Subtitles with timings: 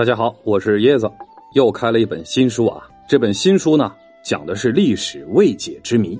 [0.00, 1.12] 大家好，我是椰子，
[1.52, 2.88] 又开了一本新书啊。
[3.06, 3.94] 这本新书呢，
[4.24, 6.18] 讲的是历史未解之谜。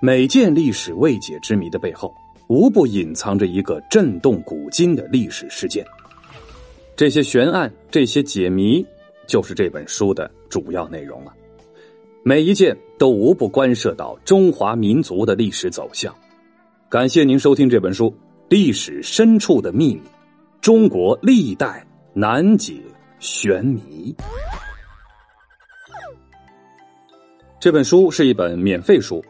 [0.00, 2.14] 每件历史未解之谜的背后，
[2.48, 5.82] 无不隐藏着一个震动古今的历史事件。
[6.94, 8.84] 这些悬案，这些解谜，
[9.26, 11.32] 就是这本书的主要内容了。
[12.22, 16.14] 每一件都无不关涉到中华民族的历史走向。
[16.90, 18.10] 感谢您收听这本书
[18.50, 20.02] 《历史深处的秘密：
[20.60, 22.82] 中国历代难解
[23.20, 24.12] 悬谜》。
[27.60, 29.24] 这本书是一本免费书，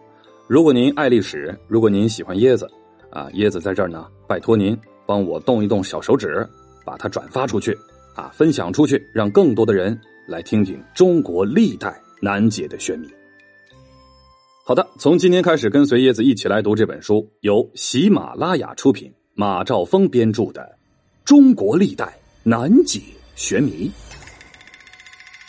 [0.48, 2.66] 如果您爱历史，如果您喜欢椰子，
[3.10, 6.48] 啊，椰子在这儿呢，拜托您帮我动一动小手指，
[6.82, 7.76] 把它转发出去，
[8.14, 13.06] 啊，分享出去，让更多的人来听听中国历代难解的玄谜。
[14.64, 20.62] 好的，从今天开始，跟随椰子一起来读这本书，由喜马拉雅出品，马兆峰编著的
[21.26, 23.02] 《中国历代难解
[23.36, 23.86] 玄谜》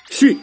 [0.09, 0.37] 序。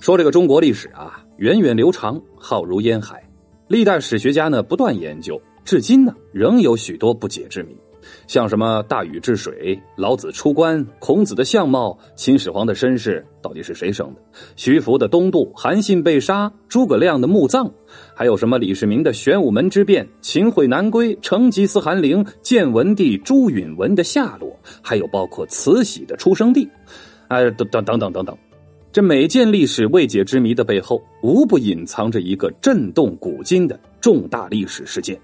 [0.00, 3.22] 说这个中国历史啊，源远流长，浩如烟海，
[3.68, 7.76] 历代史学家呢不断研究，至今呢仍有许多不解之谜，
[8.26, 14.20] 像什么大禹治水、老子出关、孔子的相貌、秦始皇的身世到底是谁生的、
[14.56, 17.70] 徐福的东渡、韩信被杀、诸葛亮的墓葬，
[18.12, 26.68] 还有什么李世民的玄武门之变、秦桧南归、成吉思汗陵、建文帝朱允文的下落，还有包括慈禧的出生地，
[27.28, 28.38] 哎，等等等等等等。
[28.92, 35.20] 这每件历史未解之谜的背后，无不隐藏着一个震动古今的重大历史事件，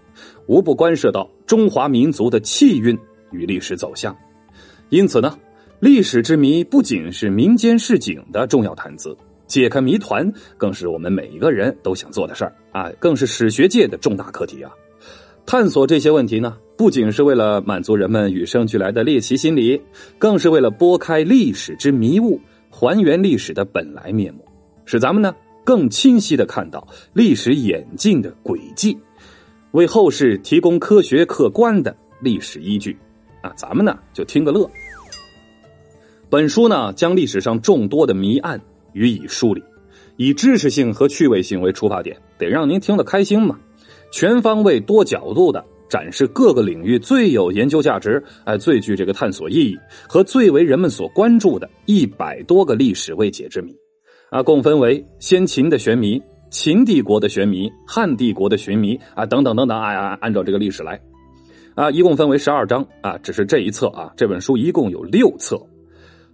[0.47, 2.99] 无不关涉到中华民族的气运
[3.31, 4.17] 与历史走向。
[4.89, 5.39] 因此呢，
[5.79, 9.17] 历史之谜不仅是民间市井的重要谈资，
[9.47, 14.73] 解开谜团更是我们每一个人都想做的事儿啊，更是史学界的重大课题啊。
[15.47, 19.81] 探索这些问题呢，不仅是为了满足人们与生俱来的猎奇心理，
[20.19, 22.41] 更是为了拨开历史之迷雾。
[22.73, 24.45] 还原历史的本来面目，
[24.85, 25.35] 使咱们呢
[25.65, 28.97] 更清晰的看到历史演进的轨迹，
[29.73, 32.97] 为后世提供科学客观的历史依据。
[33.43, 34.71] 啊，咱们呢就听个乐。
[36.29, 38.61] 本书呢将历史上众多的谜案
[38.93, 39.65] 予以梳理，
[40.17, 43.59] 以知识性和趣味性为出发点，得让您听得开心嘛。
[44.11, 45.65] 全方位、多角度的。
[45.89, 49.77] 展示各个领域最有研究价值、哎最具这个探索意义
[50.09, 53.75] 和最为人们所关注的一百多个历史未解之谜，
[54.31, 61.01] 啊，共分为先秦的玄谜、秦帝国的玄谜、汉帝国的玄谜啊等等等等啊，按照这个历史来，
[61.75, 65.61] 啊，一共分为十二章啊，只是这一册啊，这本书一共有六册。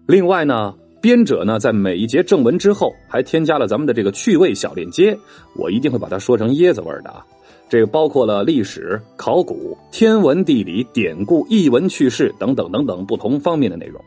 [0.06, 5.18] 另外呢，编者呢在每一节正文之后还添加了咱们的这个趣味小链接，
[5.56, 7.24] 我一定会把它说成椰子味的啊。
[7.68, 14.00] 这个包括了历史、考古、天文、地理、典故、译文趣事等等等等不同方面的内容，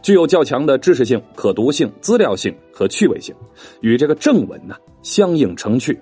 [0.00, 3.34] 具有较强的知识性、可读性、资料性和趣味性，
[3.82, 5.98] 与这个正文呢相映成趣。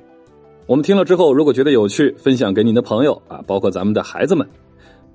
[0.67, 4.47] 我们听了之后，如果觉得有趣，分享给您的朋友啊，包括咱们的孩子们。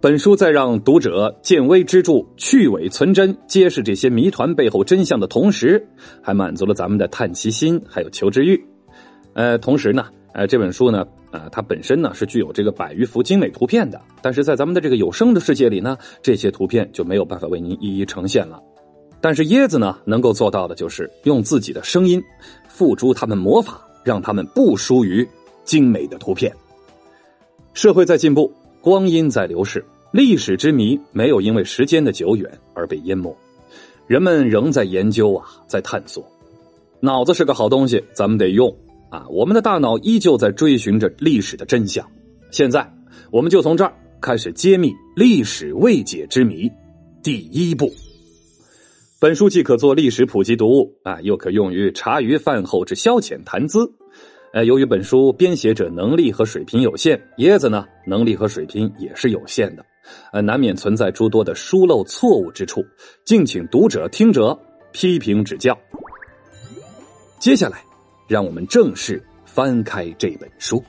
[0.02, 5.88] 本书在让读者见微知著、去伪存真、揭示这些谜团背后真相的同时，
[6.22, 8.62] 还满足了咱们的探奇心还有求知欲。
[9.34, 10.06] 呃，同时呢。
[10.34, 18.62] 呃，这本书呢，啊，它本身呢是具有这个百余幅精美图片的，但是在咱们的这个有声的世界里呢，这些图片就没有办法为您一一呈现了。
[19.20, 22.22] 但是椰子呢，能够做到的就是用自己的声音，
[22.68, 25.28] 付诸他们魔法，让他们不输于
[25.64, 26.54] 精美的图片。
[27.74, 33.36] 社会在进步，光阴在流逝，历史之谜没有因为时间的久远而被淹没，
[34.06, 36.24] 人们仍在研究啊，在探索。
[37.00, 38.76] 脑子是个好东西，咱们得用。
[39.10, 42.06] 啊，我们的大脑依旧在追寻着历史的真相。
[42.52, 42.94] 现在，
[43.32, 46.70] 我们就从这儿开始揭秘历史未解之谜。
[47.24, 47.92] 第一步，
[49.20, 53.92] 本书既可做历史普及读物啊，又可用于茶余饭后之消遣谈资。
[54.54, 59.86] 呃，由于本书编写者能力和水平有限，椰子呢能力和水平也是有限的，
[60.32, 62.84] 呃，难免存在诸多的疏漏错误之处，
[63.26, 64.58] 敬请读者听者
[64.94, 65.78] 批评指教。
[67.40, 67.87] 接下来。
[68.28, 70.84] 让我们正式翻开这本书。